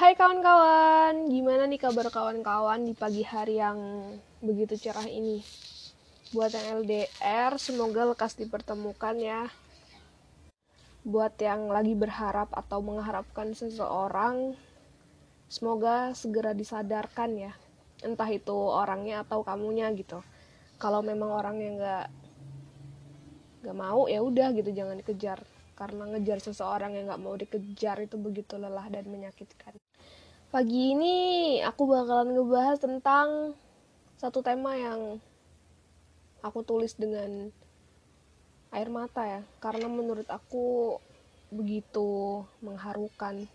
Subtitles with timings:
[0.00, 3.76] Hai kawan-kawan, gimana nih kabar kawan-kawan di pagi hari yang
[4.40, 5.44] begitu cerah ini?
[6.32, 9.52] Buat yang LDR, semoga lekas dipertemukan ya.
[11.04, 14.56] Buat yang lagi berharap atau mengharapkan seseorang,
[15.52, 17.52] semoga segera disadarkan ya.
[18.00, 20.24] Entah itu orangnya atau kamunya gitu.
[20.80, 22.06] Kalau memang orangnya nggak
[23.68, 25.44] nggak mau ya udah gitu jangan dikejar
[25.80, 29.80] karena ngejar seseorang yang nggak mau dikejar itu begitu lelah dan menyakitkan.
[30.52, 31.16] Pagi ini
[31.64, 33.56] aku bakalan ngebahas tentang
[34.20, 35.16] satu tema yang
[36.44, 37.48] aku tulis dengan
[38.68, 41.00] air mata ya, karena menurut aku
[41.48, 43.48] begitu mengharukan.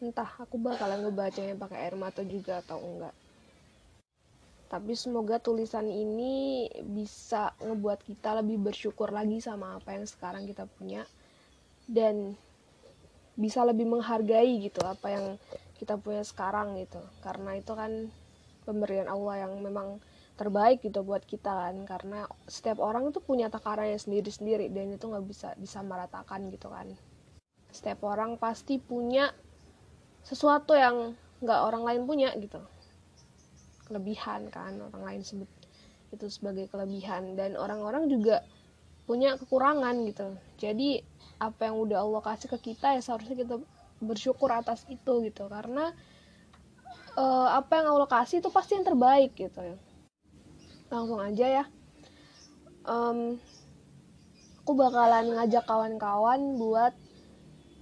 [0.00, 3.12] Entah aku bakalan ngebacanya pakai air mata juga atau enggak.
[4.70, 10.70] Tapi semoga tulisan ini bisa ngebuat kita lebih bersyukur lagi sama apa yang sekarang kita
[10.78, 11.02] punya.
[11.90, 12.38] Dan
[13.34, 15.26] bisa lebih menghargai gitu apa yang
[15.74, 17.02] kita punya sekarang gitu.
[17.18, 18.14] Karena itu kan
[18.62, 19.98] pemberian Allah yang memang
[20.38, 21.74] terbaik gitu buat kita kan.
[21.82, 26.94] Karena setiap orang itu punya takarannya sendiri-sendiri dan itu nggak bisa disamaratakan gitu kan.
[27.74, 29.34] Setiap orang pasti punya
[30.22, 32.62] sesuatu yang nggak orang lain punya gitu
[33.90, 35.50] kelebihan kan orang lain sebut
[36.14, 37.34] itu sebagai kelebihan.
[37.34, 38.46] Dan orang-orang juga
[39.10, 40.38] punya kekurangan gitu.
[40.62, 41.02] Jadi
[41.42, 43.58] apa yang udah Allah kasih ke kita ya seharusnya kita
[43.98, 45.50] bersyukur atas itu gitu.
[45.50, 45.90] Karena
[47.18, 49.76] uh, apa yang Allah kasih itu pasti yang terbaik gitu ya.
[50.90, 51.64] Langsung aja ya.
[52.86, 53.42] Um,
[54.62, 56.94] aku bakalan ngajak kawan-kawan buat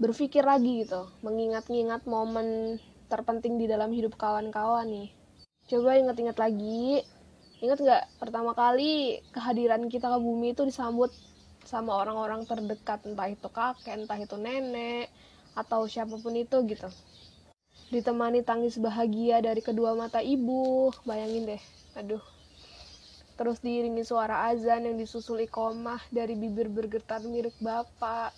[0.00, 1.04] berpikir lagi gitu.
[1.20, 5.17] Mengingat-ingat momen terpenting di dalam hidup kawan-kawan nih
[5.68, 7.04] coba inget-inget lagi.
[7.60, 11.12] Inget nggak pertama kali kehadiran kita ke bumi itu disambut
[11.68, 15.12] sama orang-orang terdekat entah itu kakek entah itu nenek
[15.52, 16.88] atau siapa pun itu gitu.
[17.92, 20.88] Ditemani tangis bahagia dari kedua mata ibu.
[21.04, 21.62] Bayangin deh
[21.98, 22.24] aduh.
[23.38, 28.32] Terus diiringi suara azan yang disusul ikomah dari bibir bergetar mirip bapak.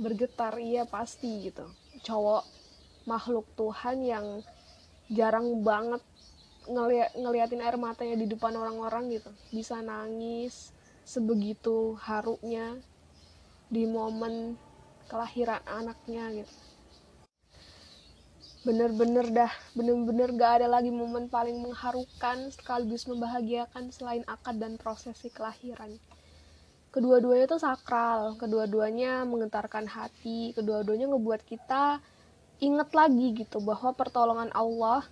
[0.00, 1.68] Bergetar iya pasti gitu.
[2.02, 2.44] Cowok
[3.04, 4.26] makhluk Tuhan yang
[5.10, 6.02] jarang banget
[6.70, 9.30] ngeliat ngeliatin air matanya di depan orang-orang gitu.
[9.50, 10.70] Bisa nangis
[11.02, 12.78] sebegitu harunya
[13.66, 14.54] di momen
[15.10, 16.54] kelahiran anaknya gitu.
[18.62, 25.32] Bener-bener dah bener-bener gak ada lagi momen paling mengharukan sekaligus membahagiakan selain akad dan prosesi
[25.32, 25.90] kelahiran.
[26.94, 32.02] Kedua-duanya itu sakral kedua-duanya menggetarkan hati kedua-duanya ngebuat kita
[32.60, 35.02] inget lagi gitu bahwa pertolongan Allah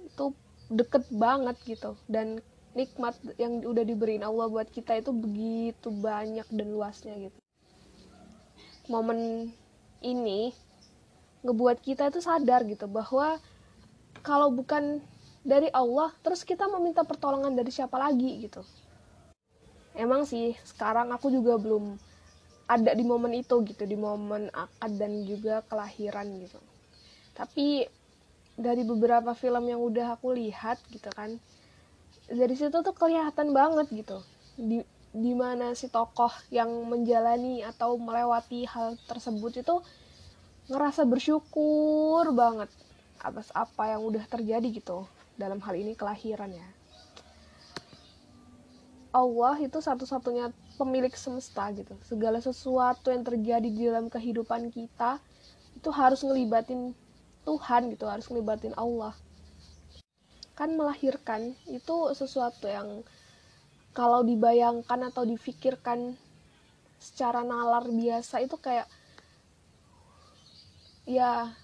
[0.00, 0.32] itu
[0.72, 1.94] deket banget gitu.
[2.08, 2.40] Dan
[2.72, 7.38] nikmat yang udah diberiin Allah buat kita itu begitu banyak dan luasnya gitu.
[8.88, 9.52] Momen
[10.00, 10.52] ini
[11.44, 13.38] ngebuat kita itu sadar gitu bahwa
[14.24, 14.98] kalau bukan
[15.46, 18.64] dari Allah terus kita meminta pertolongan dari siapa lagi gitu.
[19.96, 21.96] Emang sih sekarang aku juga belum
[22.66, 26.58] ada di momen itu gitu di momen akad dan juga kelahiran gitu
[27.36, 27.84] tapi
[28.56, 31.36] dari beberapa film yang udah aku lihat gitu kan
[32.26, 34.18] dari situ tuh kelihatan banget gitu.
[34.58, 34.82] Di
[35.16, 39.76] di mana si tokoh yang menjalani atau melewati hal tersebut itu
[40.68, 42.68] ngerasa bersyukur banget
[43.22, 45.08] atas apa yang udah terjadi gitu
[45.40, 46.68] dalam hal ini kelahiran ya
[49.16, 51.96] Allah itu satu-satunya pemilik semesta gitu.
[52.04, 55.16] Segala sesuatu yang terjadi di dalam kehidupan kita
[55.72, 56.92] itu harus ngelibatin
[57.46, 59.14] Tuhan gitu harus ngelibatin Allah.
[60.58, 63.06] Kan melahirkan itu sesuatu yang
[63.94, 66.18] kalau dibayangkan atau difikirkan
[66.98, 68.90] secara nalar biasa itu kayak
[71.06, 71.54] ya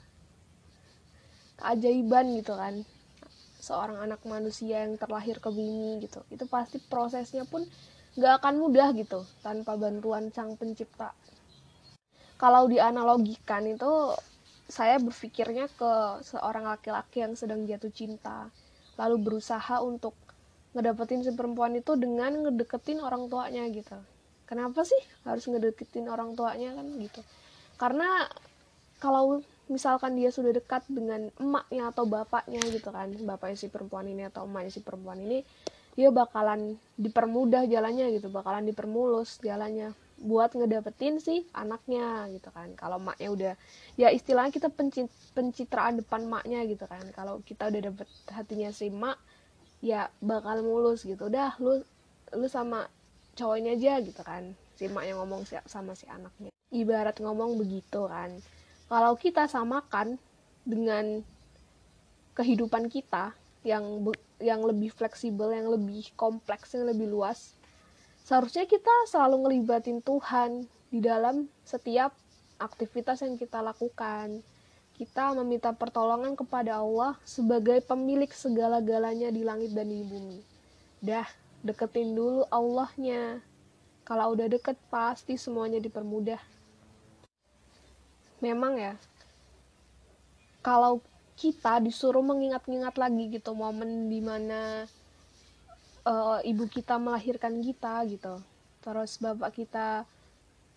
[1.58, 2.86] keajaiban gitu kan.
[3.62, 6.22] Seorang anak manusia yang terlahir ke bumi gitu.
[6.30, 7.66] Itu pasti prosesnya pun
[8.18, 11.14] gak akan mudah gitu tanpa bantuan sang pencipta.
[12.36, 14.18] Kalau dianalogikan itu
[14.72, 15.92] saya berpikirnya ke
[16.24, 18.48] seorang laki-laki yang sedang jatuh cinta.
[18.96, 20.16] Lalu berusaha untuk
[20.72, 24.00] ngedapetin si perempuan itu dengan ngedeketin orang tuanya gitu.
[24.48, 24.96] Kenapa sih
[25.28, 27.20] harus ngedeketin orang tuanya kan gitu?
[27.76, 28.24] Karena
[28.96, 34.28] kalau misalkan dia sudah dekat dengan emaknya atau bapaknya gitu kan bapaknya si perempuan ini
[34.28, 35.46] atau emaknya si perempuan ini
[35.96, 42.70] dia bakalan dipermudah jalannya gitu bakalan dipermulus jalannya buat ngedapetin si anaknya gitu kan.
[42.78, 43.54] Kalau maknya udah
[43.98, 47.02] ya istilahnya kita penci pencitraan depan maknya gitu kan.
[47.10, 49.18] Kalau kita udah dapet hatinya si mak
[49.82, 51.26] ya bakal mulus gitu.
[51.26, 51.82] Udah lu
[52.32, 52.86] lu sama
[53.34, 54.54] cowoknya aja gitu kan.
[54.78, 56.54] Si mak yang ngomong sama si anaknya.
[56.70, 58.30] Ibarat ngomong begitu kan.
[58.86, 60.16] Kalau kita samakan
[60.62, 61.26] dengan
[62.38, 63.34] kehidupan kita
[63.66, 64.06] yang
[64.42, 67.54] yang lebih fleksibel, yang lebih kompleks, yang lebih luas,
[68.22, 72.14] seharusnya kita selalu ngelibatin Tuhan di dalam setiap
[72.62, 74.42] aktivitas yang kita lakukan.
[74.92, 80.38] Kita meminta pertolongan kepada Allah sebagai pemilik segala-galanya di langit dan di bumi.
[81.02, 81.26] Dah,
[81.66, 83.42] deketin dulu Allahnya.
[84.06, 86.38] Kalau udah deket, pasti semuanya dipermudah.
[88.38, 88.94] Memang ya,
[90.62, 91.02] kalau
[91.34, 94.86] kita disuruh mengingat-ingat lagi gitu momen di mana
[96.06, 98.42] uh, ibu kita melahirkan kita gitu.
[98.82, 100.04] Terus bapak kita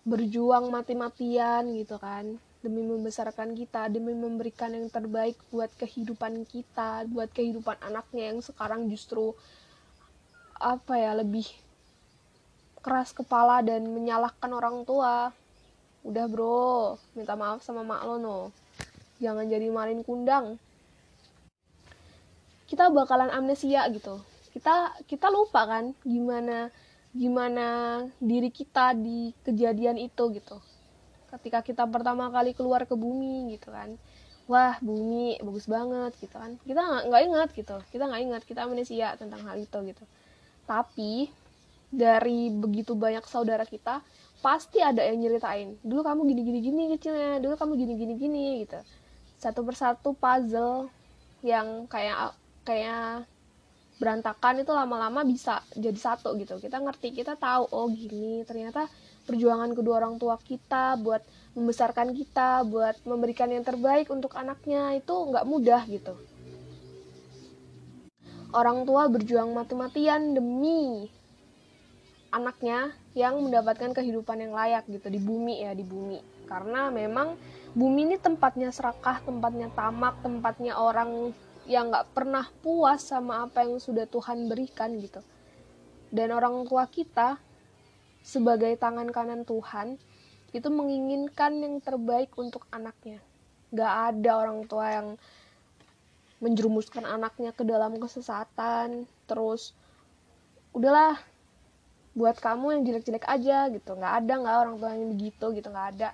[0.05, 2.37] berjuang mati-matian gitu kan.
[2.61, 8.89] Demi membesarkan kita demi memberikan yang terbaik buat kehidupan kita buat kehidupan anaknya yang sekarang
[8.89, 9.37] justru
[10.57, 11.45] apa ya lebih
[12.81, 15.33] keras kepala dan menyalahkan orang tua.
[16.05, 17.01] Udah bro.
[17.17, 18.39] Minta maaf sama mak lo no.
[19.17, 20.61] Jangan jadi malin kundang.
[22.65, 26.71] Kita bakalan amnesia gitu kita kita lupa kan gimana
[27.11, 27.67] gimana
[28.23, 30.63] diri kita di kejadian itu gitu.
[31.27, 33.99] Ketika kita pertama kali keluar ke bumi gitu kan.
[34.47, 36.55] Wah bumi bagus banget gitu kan.
[36.63, 37.75] Kita nggak ingat gitu.
[37.91, 40.03] Kita nggak ingat kita amnesia tentang hal itu gitu.
[40.63, 41.27] Tapi
[41.91, 43.99] dari begitu banyak saudara kita
[44.39, 48.45] pasti ada yang nyeritain dulu kamu gini gini gini kecilnya dulu kamu gini gini gini
[48.63, 48.79] gitu.
[49.35, 50.87] Satu persatu puzzle
[51.43, 53.27] yang kayak kayak
[53.95, 56.59] berantakan itu lama-lama bisa jadi satu gitu.
[56.59, 58.91] Kita ngerti kita tahu oh gini ternyata
[59.25, 61.23] perjuangan kedua orang tua kita buat
[61.55, 66.13] membesarkan kita buat memberikan yang terbaik untuk anaknya itu nggak mudah gitu.
[68.55, 71.11] Orang tua berjuang mati-matian demi
[72.31, 76.19] anaknya yang mendapatkan kehidupan yang layak gitu di bumi ya di bumi.
[76.45, 77.39] Karena memang
[77.71, 81.31] bumi ini tempatnya serakah, tempatnya tamak, tempatnya orang
[81.65, 85.21] yang nggak pernah puas sama apa yang sudah Tuhan berikan gitu.
[86.13, 87.41] Dan orang tua kita
[88.21, 89.97] sebagai tangan kanan Tuhan
[90.53, 93.19] itu menginginkan yang terbaik untuk anaknya.
[93.75, 95.07] Gak ada orang tua yang
[96.39, 99.75] menjerumuskan anaknya ke dalam kesesatan, terus
[100.71, 101.19] udahlah
[102.15, 103.97] buat kamu yang jelek-jelek aja gitu.
[103.99, 106.09] Gak ada nggak orang tua yang begitu gitu nggak ada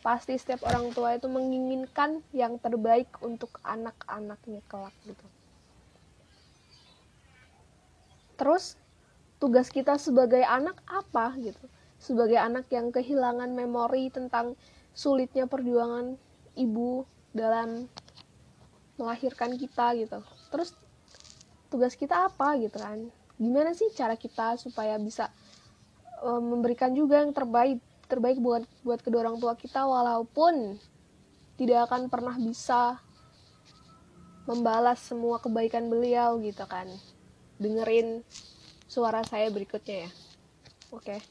[0.00, 5.26] pasti setiap orang tua itu menginginkan yang terbaik untuk anak-anaknya kelak gitu.
[8.40, 8.80] Terus
[9.36, 11.64] tugas kita sebagai anak apa gitu?
[12.00, 14.56] Sebagai anak yang kehilangan memori tentang
[14.96, 16.16] sulitnya perjuangan
[16.56, 17.04] ibu
[17.36, 17.84] dalam
[18.96, 20.24] melahirkan kita gitu.
[20.48, 20.72] Terus
[21.68, 23.12] tugas kita apa gitu kan?
[23.36, 25.28] Gimana sih cara kita supaya bisa
[26.24, 27.80] um, memberikan juga yang terbaik
[28.10, 30.74] terbaik buat buat kedua orang tua kita walaupun
[31.54, 32.98] tidak akan pernah bisa
[34.50, 36.90] membalas semua kebaikan beliau gitu kan.
[37.62, 38.26] Dengerin
[38.90, 40.10] suara saya berikutnya ya.
[40.90, 41.22] Oke.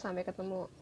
[0.00, 0.72] Sampai ketemu